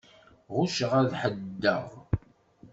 Ɣucceɣ 0.55 0.91
ad 0.99 1.11
ḥeddedeɣ. 1.21 1.85